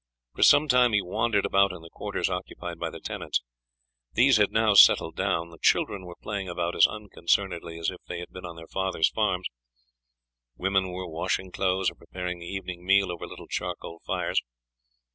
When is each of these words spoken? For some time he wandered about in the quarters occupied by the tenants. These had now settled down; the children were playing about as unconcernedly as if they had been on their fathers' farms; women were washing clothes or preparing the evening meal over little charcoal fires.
For 0.35 0.41
some 0.41 0.67
time 0.67 0.93
he 0.93 1.01
wandered 1.03 1.45
about 1.45 1.71
in 1.71 1.83
the 1.83 1.91
quarters 1.91 2.27
occupied 2.27 2.79
by 2.79 2.89
the 2.89 2.99
tenants. 2.99 3.43
These 4.13 4.37
had 4.37 4.51
now 4.51 4.73
settled 4.73 5.15
down; 5.15 5.51
the 5.51 5.59
children 5.61 6.05
were 6.07 6.15
playing 6.23 6.49
about 6.49 6.75
as 6.75 6.87
unconcernedly 6.87 7.77
as 7.77 7.91
if 7.91 7.99
they 8.07 8.17
had 8.17 8.31
been 8.31 8.43
on 8.47 8.55
their 8.55 8.65
fathers' 8.65 9.11
farms; 9.11 9.45
women 10.55 10.91
were 10.91 11.07
washing 11.07 11.51
clothes 11.51 11.91
or 11.91 11.93
preparing 11.93 12.39
the 12.39 12.47
evening 12.47 12.83
meal 12.83 13.11
over 13.11 13.27
little 13.27 13.47
charcoal 13.47 14.01
fires. 14.03 14.41